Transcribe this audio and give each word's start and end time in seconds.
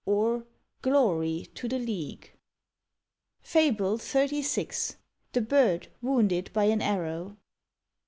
or, 0.07 0.43
"Glory 0.81 1.47
to 1.53 1.67
the 1.67 1.77
League!" 1.77 2.33
FABLE 3.43 3.99
XXXVI. 3.99 4.95
THE 5.33 5.41
BIRD 5.41 5.89
WOUNDED 6.01 6.51
BY 6.53 6.63
AN 6.63 6.81
ARROW. 6.81 7.37